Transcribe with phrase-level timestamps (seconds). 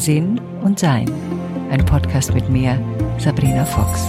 [0.00, 1.12] Sinn und Sein.
[1.70, 2.82] Ein Podcast mit mir,
[3.18, 4.06] Sabrina Fox.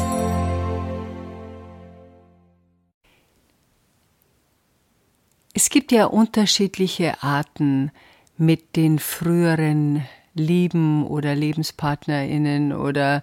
[5.54, 7.92] Es gibt ja unterschiedliche Arten,
[8.38, 13.22] mit den früheren Lieben oder Lebenspartnerinnen oder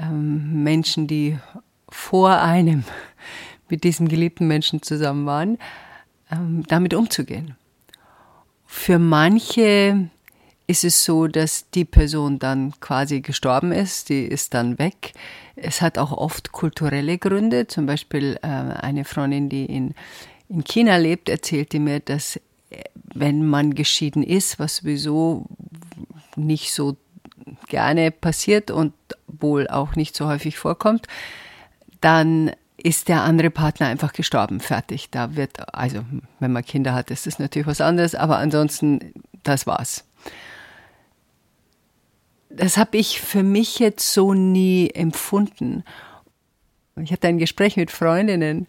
[0.00, 1.38] ähm, Menschen, die
[1.88, 2.84] vor einem
[3.68, 5.58] mit diesem geliebten Menschen zusammen waren,
[6.30, 7.56] ähm, damit umzugehen.
[8.64, 10.08] Für manche
[10.70, 15.14] ist es so, dass die Person dann quasi gestorben ist, die ist dann weg.
[15.56, 17.66] Es hat auch oft kulturelle Gründe.
[17.66, 19.96] Zum Beispiel äh, eine Freundin, die in,
[20.48, 25.46] in China lebt, erzählte mir, dass äh, wenn man geschieden ist, was sowieso
[26.36, 26.96] nicht so
[27.68, 28.94] gerne passiert und
[29.26, 31.08] wohl auch nicht so häufig vorkommt,
[32.00, 35.10] dann ist der andere Partner einfach gestorben, fertig.
[35.10, 36.04] Da wird, also
[36.38, 40.04] wenn man Kinder hat, ist das natürlich was anderes, aber ansonsten, das war's.
[42.50, 45.84] Das habe ich für mich jetzt so nie empfunden.
[46.96, 48.66] Ich hatte ein Gespräch mit Freundinnen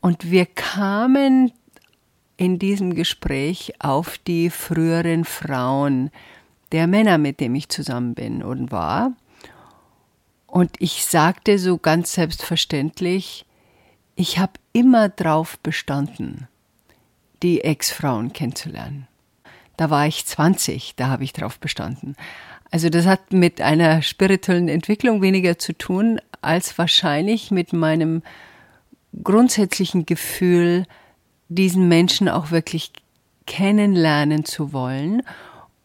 [0.00, 1.52] und wir kamen
[2.36, 6.10] in diesem Gespräch auf die früheren Frauen
[6.72, 9.12] der Männer, mit denen ich zusammen bin und war.
[10.46, 13.46] Und ich sagte so ganz selbstverständlich,
[14.16, 16.46] ich habe immer drauf bestanden,
[17.42, 19.08] die Ex-Frauen kennenzulernen.
[19.82, 22.14] Da war ich 20, da habe ich drauf bestanden.
[22.70, 28.22] Also das hat mit einer spirituellen Entwicklung weniger zu tun, als wahrscheinlich mit meinem
[29.24, 30.86] grundsätzlichen Gefühl,
[31.48, 32.92] diesen Menschen auch wirklich
[33.46, 35.24] kennenlernen zu wollen.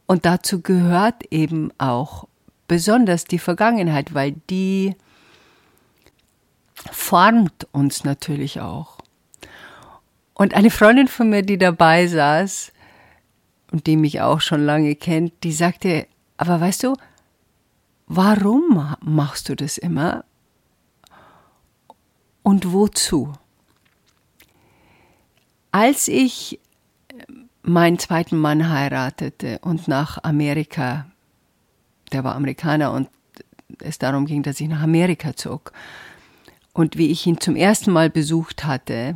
[0.05, 2.27] Und dazu gehört eben auch
[2.67, 4.95] besonders die Vergangenheit, weil die
[6.91, 8.99] formt uns natürlich auch.
[10.35, 12.73] Und eine Freundin von mir, die dabei saß
[13.71, 16.95] und die mich auch schon lange kennt, die sagte, aber weißt du,
[18.07, 20.23] warum machst du das immer?
[22.43, 23.33] Und wozu?
[25.71, 26.59] Als ich
[27.61, 31.07] meinen zweiten Mann heiratete und nach Amerika
[32.11, 33.09] der war Amerikaner und
[33.79, 35.71] es darum ging, dass ich nach Amerika zog.
[36.73, 39.15] Und wie ich ihn zum ersten Mal besucht hatte,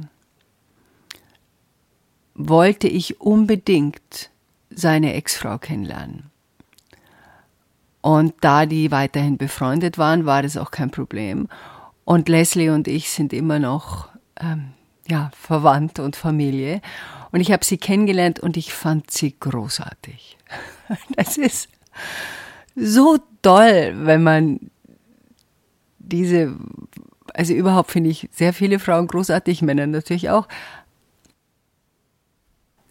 [2.33, 4.30] wollte ich unbedingt
[4.73, 6.29] seine Ex-Frau kennenlernen.
[8.01, 11.47] Und da die weiterhin befreundet waren, war das auch kein Problem.
[12.03, 14.69] Und Leslie und ich sind immer noch ähm,
[15.07, 16.81] ja, verwandt und Familie.
[17.31, 20.37] Und ich habe sie kennengelernt und ich fand sie großartig.
[21.15, 21.69] Das ist,
[22.75, 24.71] so toll, wenn man
[25.99, 26.55] diese,
[27.33, 30.47] also überhaupt finde ich sehr viele Frauen großartig, Männer natürlich auch.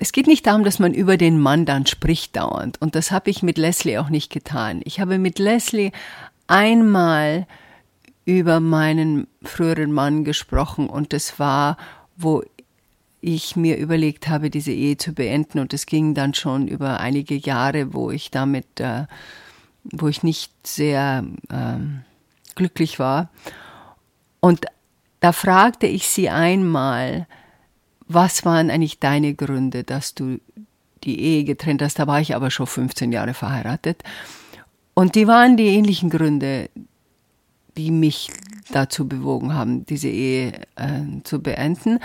[0.03, 2.81] Es geht nicht darum, dass man über den Mann dann spricht dauernd.
[2.81, 4.81] Und das habe ich mit Leslie auch nicht getan.
[4.84, 5.93] Ich habe mit Leslie
[6.47, 7.47] einmal
[8.25, 11.77] über meinen früheren Mann gesprochen und das war,
[12.16, 12.43] wo
[13.21, 15.59] ich mir überlegt habe, diese Ehe zu beenden.
[15.59, 19.05] Und es ging dann schon über einige Jahre, wo ich damit äh,
[19.84, 22.05] wo ich nicht sehr ähm,
[22.55, 23.28] glücklich war.
[24.41, 24.65] Und
[25.21, 27.27] da fragte ich sie einmal,
[28.12, 30.41] was waren eigentlich deine Gründe, dass du
[31.04, 31.98] die Ehe getrennt hast?
[31.98, 34.03] Da war ich aber schon 15 Jahre verheiratet.
[34.94, 36.71] Und die waren die ähnlichen Gründe,
[37.76, 38.31] die mich
[38.72, 42.00] dazu bewogen haben, diese Ehe äh, zu beenden.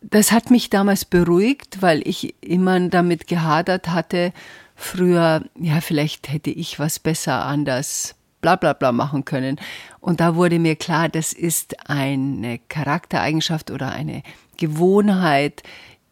[0.00, 4.32] Das hat mich damals beruhigt, weil ich immer damit gehadert hatte,
[4.74, 8.15] früher, ja, vielleicht hätte ich was besser anders
[8.46, 9.58] bla bla bla machen können.
[9.98, 14.22] Und da wurde mir klar, das ist eine Charaktereigenschaft oder eine
[14.56, 15.64] Gewohnheit,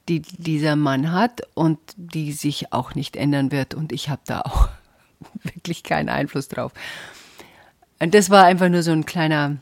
[0.09, 3.75] die dieser Mann hat und die sich auch nicht ändern wird.
[3.75, 4.69] Und ich habe da auch
[5.45, 6.73] wirklich keinen Einfluss drauf.
[8.01, 9.59] Und das war einfach nur so ein kleiner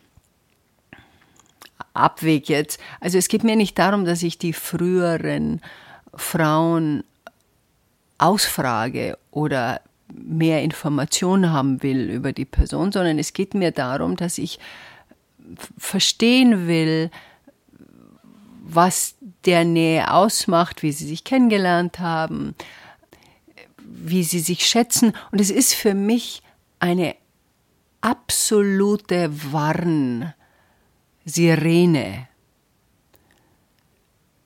[1.92, 2.80] Abweg jetzt.
[3.00, 5.60] Also es geht mir nicht darum, dass ich die früheren
[6.14, 7.04] Frauen
[8.16, 9.82] ausfrage oder
[10.14, 14.58] mehr Informationen haben will über die Person, sondern es geht mir darum, dass ich
[15.78, 17.10] verstehen will,
[18.64, 22.54] was der Nähe ausmacht, wie sie sich kennengelernt haben,
[23.84, 25.12] wie sie sich schätzen.
[25.30, 26.42] Und es ist für mich
[26.78, 27.16] eine
[28.00, 30.34] absolute Warn-Sirene,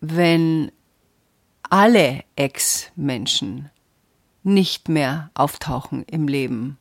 [0.01, 0.73] wenn
[1.69, 3.71] alle Ex-Menschen
[4.47, 6.79] nicht mehr auftauchen im Leben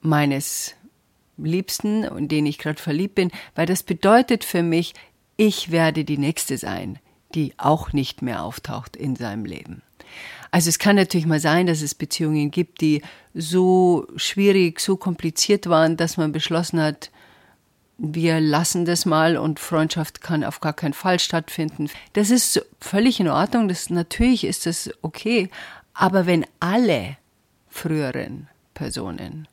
[0.00, 0.76] meines
[1.36, 4.94] Liebsten, in den ich gerade verliebt bin, weil das bedeutet für mich,
[5.36, 7.00] ich werde die Nächste sein,
[7.34, 9.82] die auch nicht mehr auftaucht in seinem Leben.
[10.52, 13.02] Also es kann natürlich mal sein, dass es Beziehungen gibt, die
[13.34, 17.10] so schwierig, so kompliziert waren, dass man beschlossen hat,
[17.98, 21.90] wir lassen das mal und Freundschaft kann auf gar keinen Fall stattfinden.
[22.12, 25.50] Das ist völlig in Ordnung, das, natürlich ist das okay.
[25.94, 27.16] Aber wenn alle
[27.68, 29.48] früheren Personen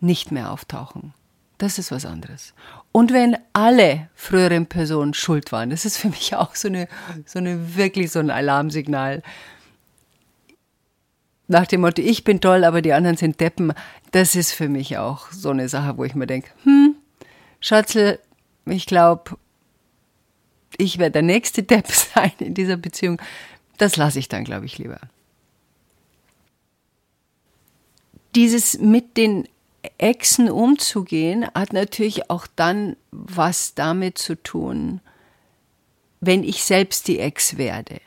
[0.00, 1.14] nicht mehr auftauchen,
[1.58, 2.54] das ist was anderes.
[2.90, 6.88] Und wenn alle früheren Personen schuld waren, das ist für mich auch so eine,
[7.24, 9.22] so eine wirklich so ein Alarmsignal.
[11.46, 13.72] Nach dem Motto, ich bin toll, aber die anderen sind Deppen,
[14.10, 16.96] das ist für mich auch so eine Sache, wo ich mir denke, hm,
[17.60, 18.18] Schatzel,
[18.64, 19.36] ich glaube,
[20.78, 23.20] ich werde der nächste Depp sein in dieser Beziehung.
[23.78, 25.00] Das lasse ich dann, glaube ich, lieber.
[28.34, 29.48] Dieses mit den
[29.98, 35.00] Exen umzugehen, hat natürlich auch dann was damit zu tun,
[36.20, 38.00] wenn ich selbst die Ex werde.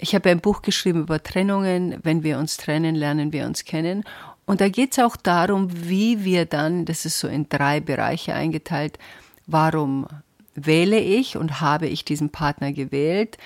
[0.00, 1.98] Ich habe ein Buch geschrieben über Trennungen.
[2.02, 4.04] Wenn wir uns trennen, lernen wir uns kennen.
[4.46, 8.34] Und da geht es auch darum, wie wir dann, das ist so in drei Bereiche
[8.34, 8.98] eingeteilt,
[9.46, 10.06] warum
[10.54, 13.36] wähle ich und habe ich diesen Partner gewählt?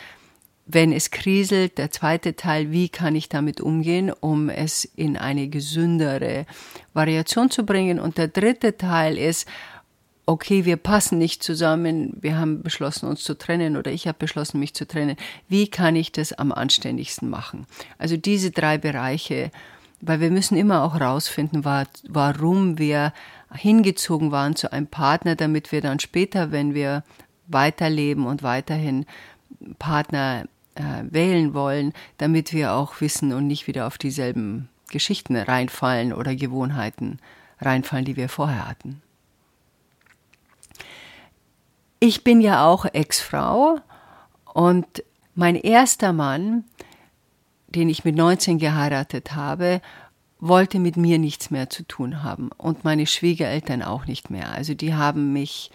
[0.66, 5.48] Wenn es kriselt, der zweite Teil, wie kann ich damit umgehen, um es in eine
[5.48, 6.44] gesündere
[6.92, 8.00] Variation zu bringen.
[8.00, 9.46] Und der dritte Teil ist,
[10.26, 14.58] okay, wir passen nicht zusammen, wir haben beschlossen, uns zu trennen oder ich habe beschlossen,
[14.58, 15.16] mich zu trennen.
[15.48, 17.66] Wie kann ich das am anständigsten machen?
[17.96, 19.52] Also diese drei Bereiche,
[20.00, 23.12] weil wir müssen immer auch rausfinden, warum wir
[23.54, 27.04] hingezogen waren zu einem Partner, damit wir dann später, wenn wir
[27.46, 29.06] weiterleben und weiterhin
[29.78, 30.46] Partner
[30.76, 36.34] äh, wählen wollen, damit wir auch wissen und nicht wieder auf dieselben Geschichten reinfallen oder
[36.34, 37.18] Gewohnheiten
[37.60, 39.02] reinfallen, die wir vorher hatten.
[41.98, 43.80] Ich bin ja auch Ex-Frau
[44.52, 44.86] und
[45.34, 46.64] mein erster Mann,
[47.68, 49.80] den ich mit 19 geheiratet habe,
[50.38, 54.52] wollte mit mir nichts mehr zu tun haben und meine Schwiegereltern auch nicht mehr.
[54.52, 55.70] Also die haben mich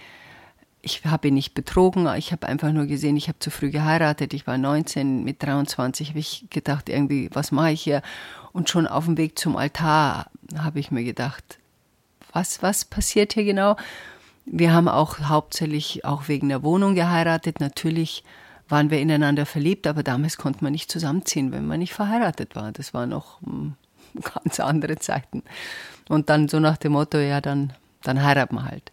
[0.82, 4.34] ich habe ihn nicht betrogen, ich habe einfach nur gesehen, ich habe zu früh geheiratet,
[4.34, 8.02] ich war 19, mit 23 habe ich gedacht, irgendwie, was mache ich hier?
[8.52, 11.60] Und schon auf dem Weg zum Altar habe ich mir gedacht,
[12.34, 13.76] was, was passiert hier genau?
[14.46, 17.60] Wir haben auch hauptsächlich auch wegen der Wohnung geheiratet.
[17.60, 18.24] Natürlich
[18.68, 22.72] waren wir ineinander verliebt, aber damals konnte man nicht zusammenziehen, wenn man nicht verheiratet war.
[22.72, 23.76] Das waren noch hm,
[24.44, 25.44] ganz andere Zeiten.
[26.10, 28.92] Und dann so nach dem Motto, ja, dann, dann heiraten wir halt.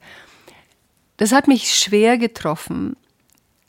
[1.18, 2.96] Das hat mich schwer getroffen.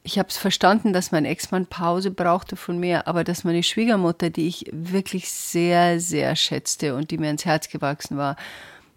[0.03, 4.29] Ich habe es verstanden, dass mein Ex-Mann Pause brauchte von mir, aber dass meine Schwiegermutter,
[4.29, 8.37] die ich wirklich sehr, sehr schätzte und die mir ins Herz gewachsen war,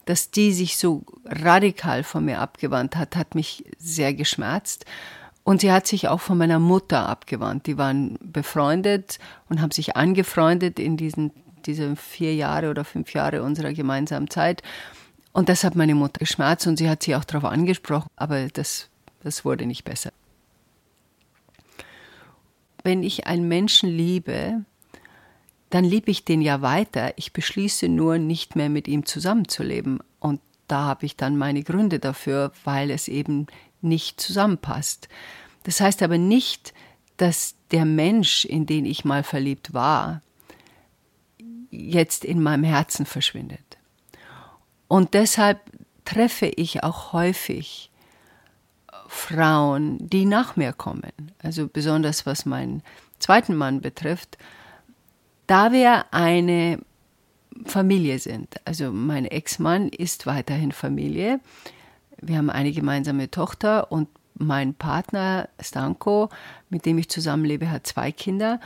[0.04, 4.84] dass die sich so radikal von mir abgewandt hat, hat mich sehr geschmerzt.
[5.44, 7.66] Und sie hat sich auch von meiner Mutter abgewandt.
[7.66, 9.18] Die waren befreundet
[9.48, 11.32] und haben sich angefreundet in diesen
[11.66, 14.62] diese vier Jahre oder fünf Jahre unserer gemeinsamen Zeit.
[15.32, 18.88] Und das hat meine Mutter geschmerzt und sie hat sie auch darauf angesprochen, aber das,
[19.22, 20.12] das wurde nicht besser.
[22.84, 24.64] Wenn ich einen Menschen liebe,
[25.70, 27.14] dann liebe ich den ja weiter.
[27.16, 30.00] Ich beschließe nur, nicht mehr mit ihm zusammenzuleben.
[30.20, 33.46] Und da habe ich dann meine Gründe dafür, weil es eben
[33.80, 35.08] nicht zusammenpasst.
[35.62, 36.74] Das heißt aber nicht,
[37.16, 40.20] dass der Mensch, in den ich mal verliebt war,
[41.70, 43.71] jetzt in meinem Herzen verschwindet.
[44.92, 45.58] Und deshalb
[46.04, 47.90] treffe ich auch häufig
[49.08, 51.32] Frauen, die nach mir kommen.
[51.42, 52.82] Also besonders was meinen
[53.18, 54.36] zweiten Mann betrifft,
[55.46, 56.78] da wir eine
[57.64, 58.56] Familie sind.
[58.66, 61.40] Also mein Ex-Mann ist weiterhin Familie.
[62.20, 66.28] Wir haben eine gemeinsame Tochter und mein Partner Stanko,
[66.68, 68.60] mit dem ich zusammenlebe, hat zwei Kinder.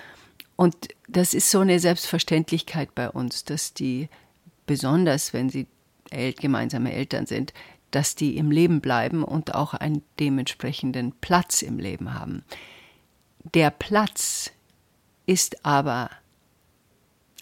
[0.56, 4.08] Und das ist so eine Selbstverständlichkeit bei uns, dass die
[4.66, 5.68] besonders, wenn sie
[6.10, 7.52] El gemeinsame Eltern sind,
[7.90, 12.44] dass die im Leben bleiben und auch einen dementsprechenden Platz im Leben haben.
[13.54, 14.52] Der Platz
[15.24, 16.10] ist aber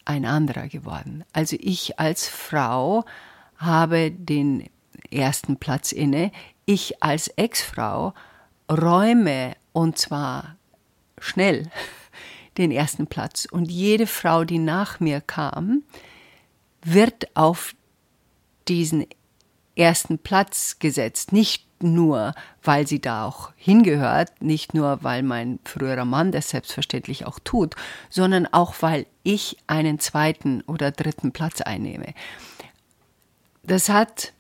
[0.05, 1.25] ein anderer geworden.
[1.33, 3.05] Also ich als Frau
[3.57, 4.69] habe den
[5.11, 6.31] ersten Platz inne.
[6.67, 8.15] Ich als Ex-Frau
[8.71, 10.57] räume und zwar
[11.19, 11.71] schnell
[12.59, 13.47] den ersten Platz.
[13.51, 15.83] Und jede Frau, die nach mir kam,
[16.83, 17.75] wird auf
[18.69, 19.07] diesen
[19.77, 21.33] ersten Platz gesetzt.
[21.33, 27.27] Nicht nur, weil sie da auch hingehört, nicht nur, weil mein früherer Mann das selbstverständlich
[27.27, 27.75] auch tut,
[28.09, 32.15] sondern auch, weil ich einen zweiten oder dritten Platz einnehme.
[33.63, 34.33] Das hat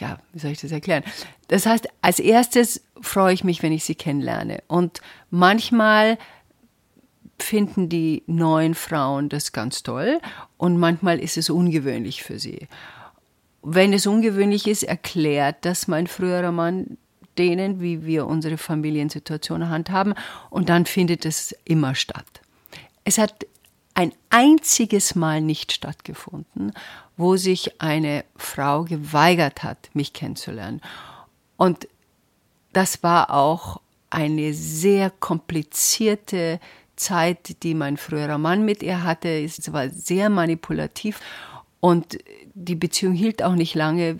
[0.00, 1.02] ja, wie soll ich das erklären?
[1.48, 4.62] Das heißt, als erstes freue ich mich, wenn ich sie kennenlerne.
[4.68, 6.18] Und manchmal
[7.40, 10.20] finden die neuen Frauen das ganz toll
[10.56, 12.68] und manchmal ist es ungewöhnlich für sie.
[13.62, 16.98] Wenn es ungewöhnlich ist, erklärt das mein früherer Mann
[17.38, 20.14] denen, wie wir unsere Familiensituation handhaben
[20.50, 22.40] und dann findet es immer statt.
[23.04, 23.46] Es hat
[23.94, 26.72] ein einziges Mal nicht stattgefunden,
[27.16, 30.80] wo sich eine Frau geweigert hat, mich kennenzulernen.
[31.56, 31.88] Und
[32.72, 33.80] das war auch
[34.10, 36.60] eine sehr komplizierte
[36.98, 39.28] Zeit, die mein früherer Mann mit ihr hatte.
[39.28, 41.20] Es war sehr manipulativ
[41.80, 42.18] und
[42.54, 44.18] die Beziehung hielt auch nicht lange.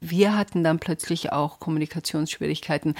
[0.00, 2.94] Wir hatten dann plötzlich auch Kommunikationsschwierigkeiten.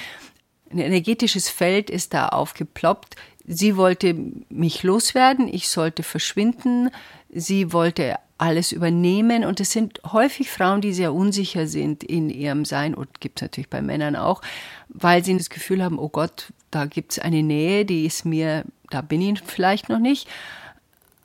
[0.71, 3.17] Ein energetisches Feld ist da aufgeploppt.
[3.47, 4.17] Sie wollte
[4.49, 6.91] mich loswerden, ich sollte verschwinden.
[7.29, 9.45] Sie wollte alles übernehmen.
[9.45, 13.43] Und es sind häufig Frauen, die sehr unsicher sind in ihrem Sein, und gibt es
[13.43, 14.43] natürlich bei Männern auch,
[14.89, 18.65] weil sie das Gefühl haben, oh Gott, da gibt es eine Nähe, die ist mir,
[18.91, 20.29] da bin ich vielleicht noch nicht.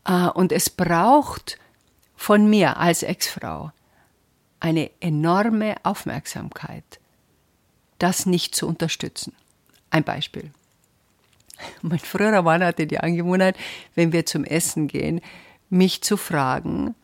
[0.05, 1.57] Äh, und es braucht
[2.15, 3.71] von mir als Ex-Frau
[4.59, 6.99] eine enorme Aufmerksamkeit,
[7.99, 9.33] das nicht zu unterstützen.
[9.89, 10.51] Ein Beispiel.
[11.81, 13.57] Mein früherer Mann hatte die Angewohnheit,
[13.95, 15.21] wenn wir zum Essen gehen,
[15.69, 16.95] mich zu fragen,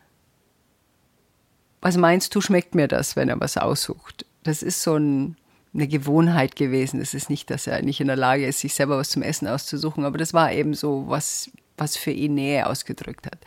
[1.80, 4.26] was meinst du, schmeckt mir das, wenn er was aussucht?
[4.42, 5.36] Das ist so ein,
[5.74, 7.00] eine Gewohnheit gewesen.
[7.00, 9.48] Es ist nicht, dass er nicht in der Lage ist, sich selber was zum Essen
[9.48, 13.38] auszusuchen, aber das war eben so, was, was für ihn Nähe ausgedrückt hat.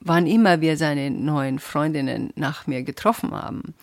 [0.00, 3.74] Wann immer wir seine neuen Freundinnen nach mir getroffen haben,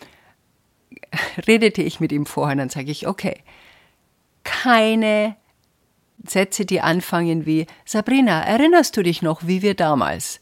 [1.48, 3.44] redete ich mit ihm vorher, dann sage ich, okay,
[4.44, 5.36] keine
[6.26, 10.40] Sätze, die anfangen wie Sabrina, erinnerst du dich noch, wie wir damals?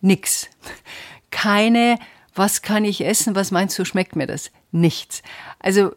[0.00, 0.48] Nix
[1.30, 1.98] keine,
[2.34, 4.50] was kann ich essen, was meinst du, schmeckt mir das?
[4.72, 5.22] Nichts.
[5.58, 5.92] Also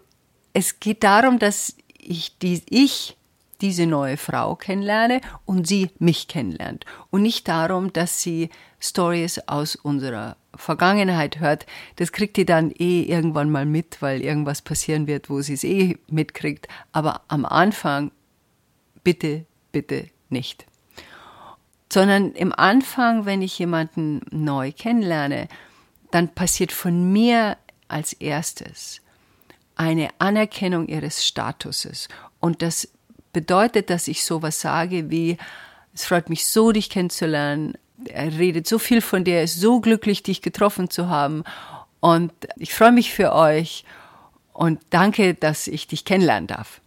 [0.54, 3.18] es geht darum, dass ich, die, ich
[3.62, 6.86] diese neue Frau kennenlerne und sie mich kennenlernt.
[7.10, 8.50] Und nicht darum, dass sie
[8.80, 11.66] Stories aus unserer Vergangenheit hört.
[11.98, 15.64] Das kriegt die dann eh irgendwann mal mit, weil irgendwas passieren wird, wo sie es
[15.64, 16.68] eh mitkriegt.
[16.94, 18.12] Aber am Anfang
[19.04, 20.66] bitte, bitte nicht
[21.92, 25.48] sondern im Anfang, wenn ich jemanden neu kennenlerne,
[26.12, 27.58] dann passiert von mir
[27.90, 29.02] als erstes
[29.76, 32.10] eine Anerkennung ihres Statuses.
[32.40, 32.90] Und das
[33.32, 35.38] bedeutet, dass ich sowas sage wie,
[35.94, 37.78] es freut mich so, dich kennenzulernen.
[38.06, 41.44] Er redet so viel von dir, er ist so glücklich, dich getroffen zu haben.
[42.02, 43.86] Und ich freue mich für euch
[44.54, 46.82] und danke, dass ich dich kennenlernen darf.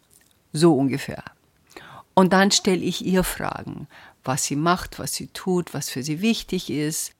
[0.52, 1.24] So ungefähr.
[2.14, 3.88] Und dann stelle ich ihr Fragen
[4.24, 7.12] was sie macht, was sie tut, was für sie wichtig ist.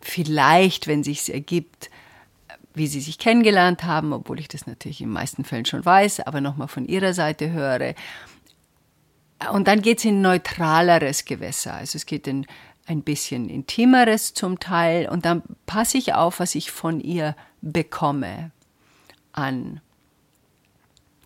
[0.00, 1.90] Vielleicht, wenn sich es ergibt,
[2.76, 6.20] wie sie sich kennengelernt haben, obwohl ich das natürlich in den meisten Fällen schon weiß,
[6.20, 7.94] aber nochmal von ihrer Seite höre.
[9.50, 11.72] Und dann geht es in neutraleres Gewässer.
[11.72, 12.46] Also es geht in
[12.84, 15.08] ein bisschen intimeres zum Teil.
[15.08, 18.50] Und dann passe ich auf, was ich von ihr bekomme
[19.32, 19.80] an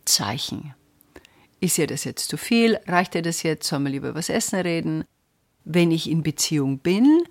[0.05, 0.75] Zeichen.
[1.59, 2.79] Ist ihr das jetzt zu viel?
[2.87, 3.67] Reicht ihr das jetzt?
[3.67, 5.05] Sollen wir lieber über das Essen reden?
[5.65, 7.25] Wenn ich in Beziehung bin,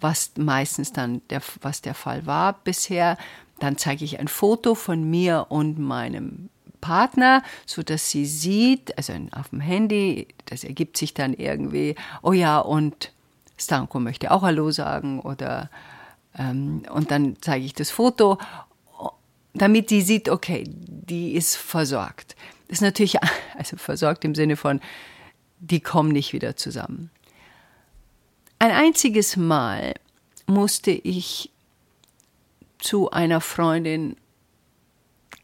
[0.00, 3.18] was meistens dann der, was der Fall war bisher,
[3.58, 6.48] dann zeige ich ein Foto von mir und meinem
[6.80, 12.32] Partner, so dass sie sieht, also auf dem Handy, das ergibt sich dann irgendwie, oh
[12.32, 13.12] ja, und
[13.58, 15.70] Stanko möchte auch Hallo sagen oder
[16.38, 18.38] ähm, und dann zeige ich das Foto,
[19.54, 22.36] damit sie sieht, okay, die ist versorgt
[22.68, 23.16] ist natürlich
[23.58, 24.80] also versorgt im Sinne von,
[25.58, 27.10] die kommen nicht wieder zusammen.
[28.58, 29.94] Ein einziges Mal
[30.46, 31.50] musste ich
[32.78, 34.16] zu einer Freundin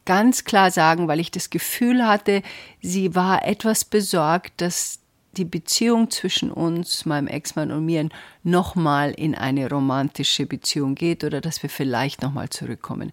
[0.05, 2.41] ganz klar sagen, weil ich das Gefühl hatte,
[2.81, 4.99] sie war etwas besorgt, dass
[5.37, 8.09] die Beziehung zwischen uns, meinem Ex-Mann und mir,
[8.43, 13.11] nochmal in eine romantische Beziehung geht oder dass wir vielleicht nochmal zurückkommen.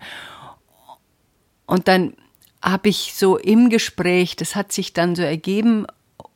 [1.67, 2.15] Und dann
[2.63, 5.87] habe ich so im Gespräch, das hat sich dann so ergeben,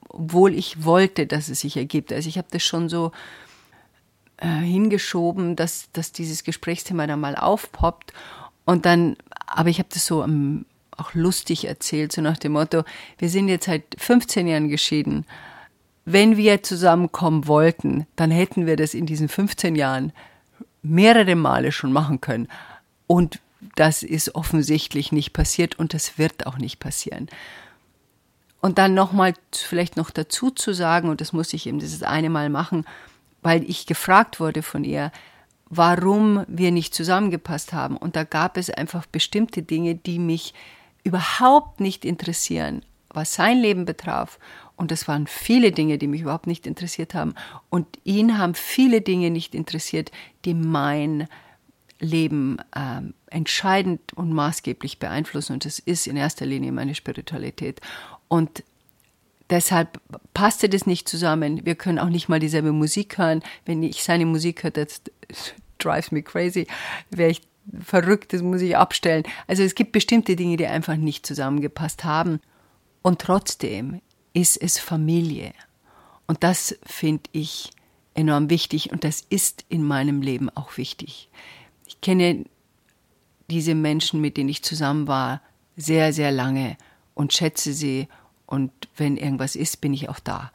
[0.09, 2.13] obwohl ich wollte, dass es sich ergibt.
[2.13, 3.13] Also ich habe das schon so
[4.39, 8.13] äh, hingeschoben, dass, dass dieses Gesprächsthema dann mal aufpoppt.
[8.65, 10.65] Und dann, aber ich habe das so um,
[10.97, 12.85] auch lustig erzählt, so nach dem Motto,
[13.19, 15.27] wir sind jetzt seit 15 Jahren geschieden.
[16.05, 20.13] Wenn wir zusammenkommen wollten, dann hätten wir das in diesen 15 Jahren
[20.83, 22.49] mehrere Male schon machen können.
[23.07, 23.41] Und
[23.77, 27.29] das ist offensichtlich nicht passiert und das wird auch nicht passieren.
[28.61, 32.31] Und dann nochmal vielleicht noch dazu zu sagen, und das muss ich eben dieses eine
[32.31, 32.85] Mal machen,
[33.45, 35.13] weil ich gefragt wurde von ihr,
[35.67, 37.97] warum wir nicht zusammengepasst haben.
[37.97, 40.55] Und da gab es einfach bestimmte Dinge, die mich
[41.05, 44.39] überhaupt nicht interessieren, was sein Leben betraf.
[44.77, 47.35] Und das waren viele Dinge, die mich überhaupt nicht interessiert haben.
[47.69, 50.11] Und ihn haben viele Dinge nicht interessiert,
[50.47, 51.29] die mein
[52.01, 55.53] Leben äh, entscheidend und maßgeblich beeinflussen.
[55.53, 57.81] Und das ist in erster Linie meine Spiritualität.
[58.29, 58.65] Und
[59.51, 60.01] deshalb
[60.33, 61.65] passte das nicht zusammen.
[61.65, 63.43] Wir können auch nicht mal dieselbe Musik hören.
[63.65, 65.03] Wenn ich seine Musik höre, das
[65.79, 66.67] drives me crazy.
[67.11, 67.43] Wäre ich
[67.83, 69.25] verrückt, das muss ich abstellen.
[69.47, 72.41] Also es gibt bestimmte Dinge, die einfach nicht zusammengepasst haben.
[73.03, 74.01] Und trotzdem
[74.33, 75.53] ist es Familie.
[76.27, 77.71] Und das finde ich
[78.15, 81.29] enorm wichtig und das ist in meinem Leben auch wichtig.
[81.87, 82.45] Ich kenne
[83.51, 85.43] diese Menschen, mit denen ich zusammen war,
[85.77, 86.77] sehr, sehr lange
[87.15, 88.09] und schätze sie
[88.47, 90.53] und wenn irgendwas ist, bin ich auch da.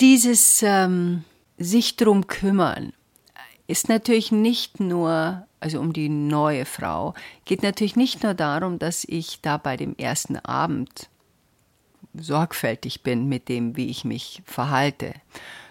[0.00, 1.24] Dieses ähm,
[1.58, 2.92] sich drum kümmern
[3.66, 7.14] ist natürlich nicht nur, also um die neue Frau,
[7.44, 11.08] geht natürlich nicht nur darum, dass ich da bei dem ersten Abend
[12.14, 15.14] sorgfältig bin mit dem, wie ich mich verhalte,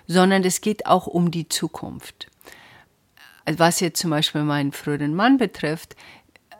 [0.07, 2.27] sondern es geht auch um die Zukunft.
[3.45, 5.95] Was jetzt zum Beispiel meinen früheren Mann betrifft,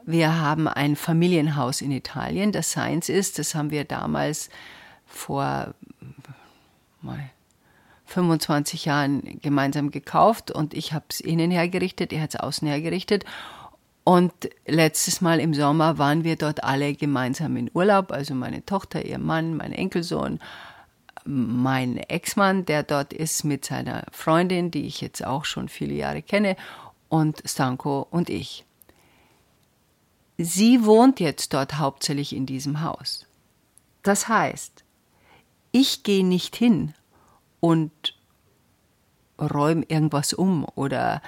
[0.05, 3.39] wir haben ein Familienhaus in Italien, das Science ist.
[3.39, 4.49] Das haben wir damals
[5.05, 5.73] vor
[8.05, 13.25] 25 Jahren gemeinsam gekauft und ich habe es innen hergerichtet, er hat es außen hergerichtet.
[14.03, 14.33] Und
[14.65, 19.19] letztes Mal im Sommer waren wir dort alle gemeinsam in Urlaub, also meine Tochter, ihr
[19.19, 20.39] Mann, mein Enkelsohn,
[21.25, 26.23] mein Ex-Mann, der dort ist mit seiner Freundin, die ich jetzt auch schon viele Jahre
[26.23, 26.55] kenne,
[27.07, 28.65] und Stanko und ich.
[30.41, 33.25] Sie wohnt jetzt dort hauptsächlich in diesem Haus.
[34.03, 34.85] Das heißt,
[35.73, 36.93] ich gehe nicht hin
[37.59, 37.91] und
[39.37, 41.21] räume irgendwas um oder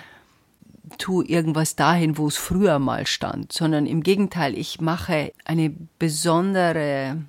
[0.97, 7.21] tu irgendwas dahin, wo es früher mal stand, sondern im Gegenteil, ich mache eine besondere,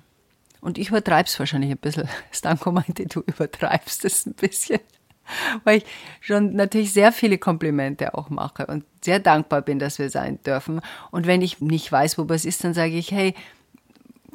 [0.61, 2.07] und ich übertreibe es wahrscheinlich ein bisschen.
[2.31, 4.79] Stanko meinte, du übertreibst es ein bisschen,
[5.63, 5.85] weil ich
[6.21, 10.81] schon natürlich sehr viele Komplimente auch mache und sehr dankbar bin, dass wir sein dürfen.
[11.11, 13.33] Und wenn ich nicht weiß, wo was ist, dann sage ich, hey,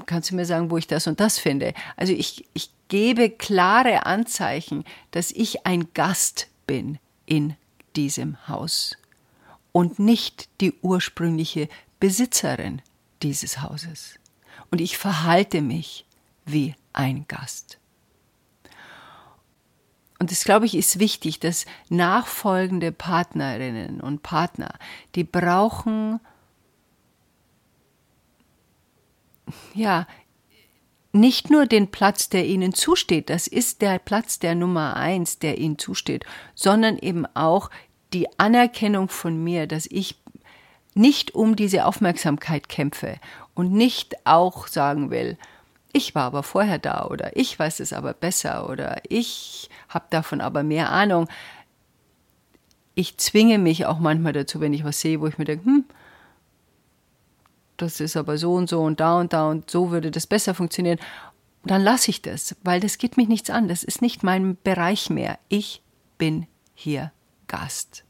[0.06, 1.74] kannst du mir sagen, wo ich das und das finde?
[1.96, 7.54] Also ich, ich gebe klare Anzeichen, dass ich ein Gast bin in
[7.96, 8.96] diesem Haus
[9.72, 11.68] und nicht die ursprüngliche
[12.00, 12.82] Besitzerin
[13.22, 14.18] dieses Hauses.
[14.70, 16.04] Und ich verhalte mich
[16.44, 17.77] wie ein Gast.
[20.18, 24.74] Und das, glaube ich, ist wichtig, dass nachfolgende Partnerinnen und Partner,
[25.14, 26.20] die brauchen
[29.74, 30.06] ja,
[31.12, 35.58] nicht nur den Platz, der ihnen zusteht, das ist der Platz der Nummer eins, der
[35.58, 37.70] ihnen zusteht, sondern eben auch
[38.12, 40.16] die Anerkennung von mir, dass ich
[40.94, 43.18] nicht um diese Aufmerksamkeit kämpfe
[43.54, 45.38] und nicht auch sagen will,
[45.92, 50.40] ich war aber vorher da oder ich weiß es aber besser oder ich habe davon
[50.40, 51.28] aber mehr Ahnung.
[52.94, 55.84] Ich zwinge mich auch manchmal dazu, wenn ich was sehe, wo ich mir denke, hm,
[57.76, 60.54] das ist aber so und so und da und da und so würde das besser
[60.54, 60.98] funktionieren,
[61.64, 63.68] dann lasse ich das, weil das geht mich nichts an.
[63.68, 65.38] Das ist nicht mein Bereich mehr.
[65.48, 65.82] Ich
[66.18, 67.12] bin hier
[67.46, 68.04] Gast.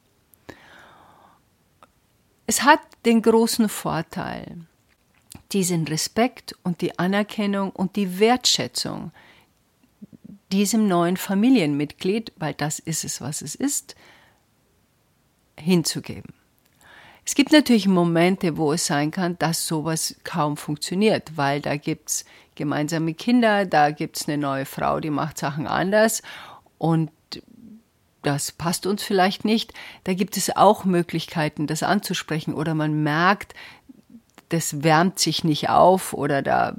[2.47, 4.67] Es hat den großen Vorteil,
[5.53, 9.13] diesen Respekt und die Anerkennung und die Wertschätzung
[10.53, 13.97] diesem neuen Familienmitglied, weil das ist es, was es ist,
[15.59, 16.33] hinzugeben.
[17.25, 22.09] Es gibt natürlich Momente, wo es sein kann, dass sowas kaum funktioniert, weil da gibt
[22.09, 26.23] es gemeinsame Kinder, da gibt es eine neue Frau, die macht Sachen anders
[26.79, 27.11] und
[28.23, 29.75] das passt uns vielleicht nicht.
[30.05, 33.55] Da gibt es auch Möglichkeiten, das anzusprechen oder man merkt,
[34.49, 36.75] das wärmt sich nicht auf oder da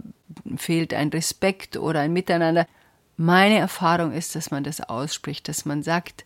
[0.57, 2.67] fehlt ein Respekt oder ein Miteinander.
[3.17, 6.25] Meine Erfahrung ist, dass man das ausspricht, dass man sagt,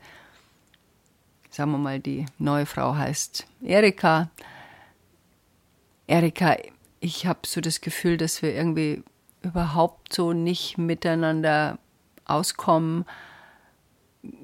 [1.50, 4.30] sagen wir mal, die neue Frau heißt Erika.
[6.08, 6.58] Erika,
[7.00, 9.04] ich habe so das Gefühl, dass wir irgendwie
[9.42, 11.78] überhaupt so nicht miteinander
[12.26, 13.06] auskommen.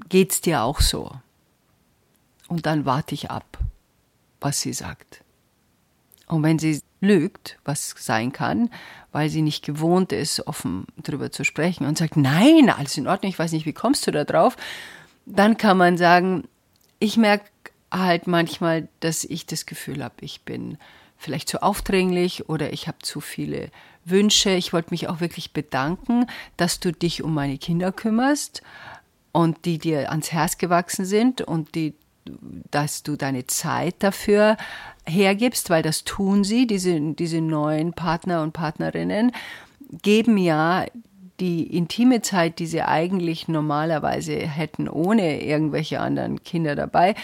[0.10, 1.12] Geht's dir auch so?
[2.48, 3.58] Und dann warte ich ab,
[4.42, 5.24] was sie sagt.
[6.30, 8.70] Und wenn sie lügt, was sein kann,
[9.12, 13.30] weil sie nicht gewohnt ist, offen darüber zu sprechen und sagt, nein, alles in Ordnung,
[13.32, 14.56] ich weiß nicht, wie kommst du da drauf,
[15.26, 16.48] dann kann man sagen,
[17.00, 17.50] ich merke
[17.92, 20.78] halt manchmal, dass ich das Gefühl habe, ich bin
[21.18, 23.72] vielleicht zu aufdringlich oder ich habe zu viele
[24.06, 24.52] Wünsche.
[24.52, 28.62] Ich wollte mich auch wirklich bedanken, dass du dich um meine Kinder kümmerst.
[29.32, 31.94] und die dir ans Herz gewachsen sind und die,
[32.72, 34.58] dass du deine Zeit dafür
[35.06, 39.32] hergibst, weil das tun sie, diese, diese neuen Partner und Partnerinnen,
[40.02, 40.86] geben ja
[41.40, 47.16] die intime Zeit, die sie eigentlich normalerweise hätten, ohne irgendwelche anderen Kinder dabei,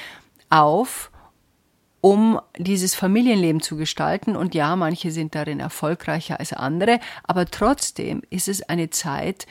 [0.49, 1.11] auf,
[2.01, 4.35] um dieses Familienleben zu gestalten.
[4.35, 9.47] Und ja, manche sind darin erfolgreicher als andere, aber trotzdem ist es eine Zeit,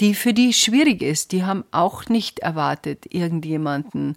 [0.00, 1.32] die für die schwierig ist.
[1.32, 4.16] Die haben auch nicht erwartet, irgendjemanden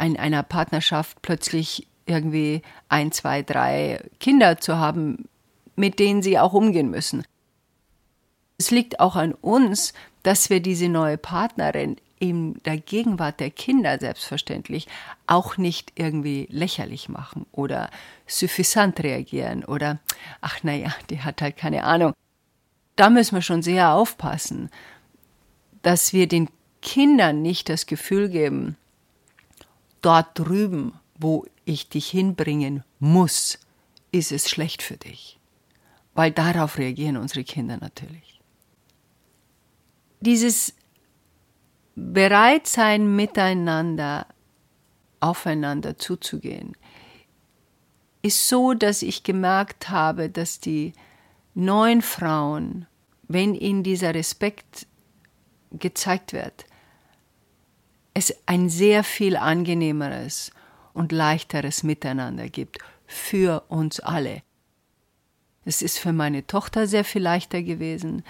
[0.00, 5.28] in einer Partnerschaft plötzlich irgendwie ein, zwei, drei Kinder zu haben,
[5.76, 7.24] mit denen sie auch umgehen müssen.
[8.56, 13.98] Es liegt auch an uns, dass wir diese neue Partnerin in der Gegenwart der Kinder
[13.98, 14.88] selbstverständlich
[15.26, 17.90] auch nicht irgendwie lächerlich machen oder
[18.26, 20.00] suffisant reagieren oder
[20.40, 22.14] ach naja, die hat halt keine Ahnung.
[22.98, 24.70] Da müssen wir schon sehr aufpassen,
[25.82, 26.50] dass wir den
[26.82, 28.76] Kindern nicht das Gefühl geben,
[30.02, 33.58] dort drüben, wo ich dich hinbringen muss,
[34.12, 35.38] ist es schlecht für dich.
[36.14, 38.38] Weil darauf reagieren unsere Kinder natürlich
[40.20, 40.74] dieses
[41.94, 44.26] Bereitsein, miteinander
[45.20, 46.76] aufeinander zuzugehen,
[48.22, 50.92] ist so, dass ich gemerkt habe, dass die
[51.58, 52.86] neuen Frauen,
[53.26, 54.86] wenn ihnen dieser Respekt
[55.72, 56.66] gezeigt wird,
[58.14, 60.50] es ein sehr viel angenehmeres
[60.92, 64.42] und leichteres Miteinander gibt für uns alle.
[65.64, 68.24] Es ist für meine Tochter sehr viel leichter gewesen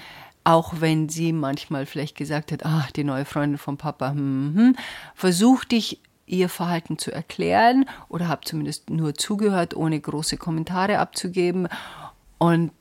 [0.49, 4.77] auch wenn sie manchmal vielleicht gesagt hat, ach, die neue Freundin vom Papa, hm, hm,
[5.15, 11.69] versuchte ich ihr Verhalten zu erklären oder habe zumindest nur zugehört, ohne große Kommentare abzugeben
[12.39, 12.73] und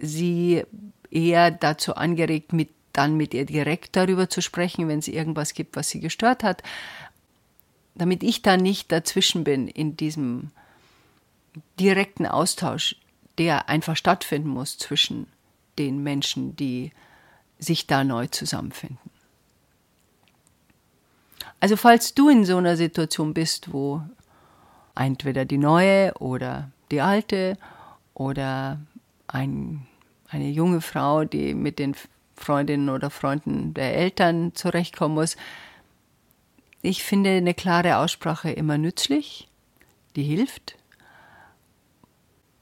[0.00, 0.64] sie
[1.10, 5.76] eher dazu angeregt, mit, dann mit ihr direkt darüber zu sprechen, wenn es irgendwas gibt,
[5.76, 6.62] was sie gestört hat,
[7.94, 10.50] damit ich da nicht dazwischen bin in diesem
[11.80, 12.96] direkten Austausch,
[13.38, 15.26] der einfach stattfinden muss zwischen
[15.78, 16.92] den Menschen, die
[17.58, 19.10] sich da neu zusammenfinden.
[21.60, 24.02] Also falls du in so einer Situation bist, wo
[24.94, 27.56] entweder die neue oder die alte
[28.14, 28.78] oder
[29.28, 29.86] ein,
[30.28, 31.94] eine junge Frau, die mit den
[32.36, 35.36] Freundinnen oder Freunden der Eltern zurechtkommen muss,
[36.82, 39.48] ich finde eine klare Aussprache immer nützlich,
[40.14, 40.76] die hilft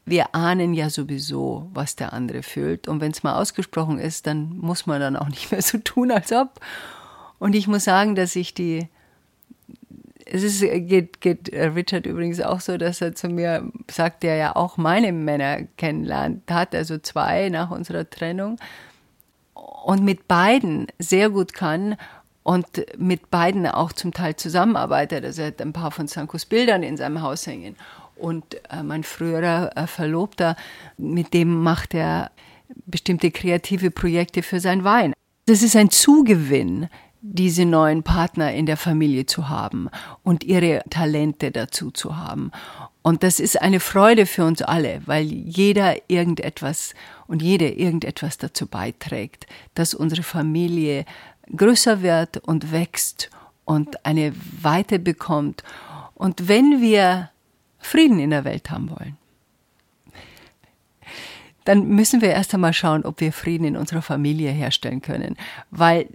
[0.06, 2.88] wir ahnen ja sowieso, was der andere fühlt.
[2.88, 6.10] Und wenn es mal ausgesprochen ist, dann muss man dann auch nicht mehr so tun,
[6.10, 6.60] als ob.
[7.38, 8.88] Und ich muss sagen, dass ich die,
[10.26, 14.56] es ist, geht, geht Richard übrigens auch so, dass er zu mir sagt, der ja
[14.56, 18.58] auch meine Männer kennenlernt hat, also zwei nach unserer Trennung.
[19.54, 21.96] Und mit beiden sehr gut kann
[22.42, 25.24] und mit beiden auch zum Teil zusammenarbeitet.
[25.24, 27.76] Also er hat ein paar von Sankos Bildern in seinem Haus hängen.
[28.16, 30.56] Und äh, mein früherer äh, Verlobter,
[30.96, 32.30] mit dem macht er
[32.86, 35.12] bestimmte kreative Projekte für sein Wein.
[35.46, 36.88] Das ist ein Zugewinn,
[37.26, 39.88] diese neuen Partner in der Familie zu haben
[40.22, 42.50] und ihre Talente dazu zu haben.
[43.00, 46.94] Und das ist eine Freude für uns alle, weil jeder irgendetwas
[47.26, 51.06] und jede irgendetwas dazu beiträgt, dass unsere Familie
[51.56, 53.30] größer wird und wächst
[53.64, 55.64] und eine Weite bekommt.
[56.14, 57.30] Und wenn wir
[57.78, 59.16] Frieden in der Welt haben wollen,
[61.64, 65.36] dann müssen wir erst einmal schauen, ob wir Frieden in unserer Familie herstellen können,
[65.70, 66.08] weil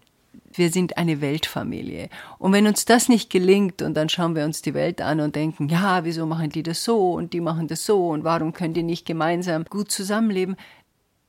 [0.51, 2.09] wir sind eine Weltfamilie.
[2.37, 5.35] Und wenn uns das nicht gelingt und dann schauen wir uns die Welt an und
[5.35, 8.73] denken, ja, wieso machen die das so und die machen das so und warum können
[8.73, 10.55] die nicht gemeinsam gut zusammenleben?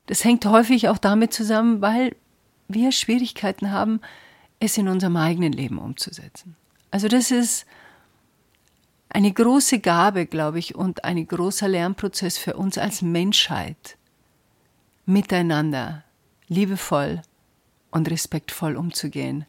[0.06, 2.16] Das hängt häufig auch damit zusammen, weil
[2.68, 4.00] wir Schwierigkeiten haben,
[4.58, 6.56] es in unserem eigenen Leben umzusetzen.
[6.90, 7.66] Also das ist
[9.08, 13.96] eine große Gabe, glaube ich, und ein großer Lernprozess für uns als Menschheit,
[15.06, 16.04] miteinander
[16.48, 17.22] liebevoll
[17.90, 19.44] und respektvoll umzugehen.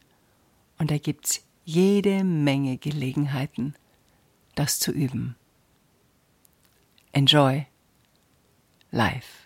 [0.78, 3.76] Und da gibt es jede Menge Gelegenheiten,
[4.56, 5.36] das zu üben.
[7.14, 7.66] Enjoy
[8.92, 9.42] life.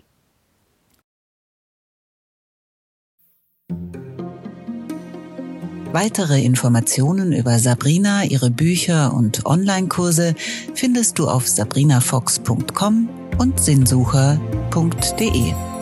[5.92, 10.36] Weitere Informationen über Sabrina, ihre Bücher und Online-Kurse
[10.74, 15.75] findest du auf sabrinafox.com und sinnsucher.de.